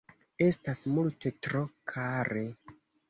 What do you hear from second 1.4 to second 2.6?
tro kare.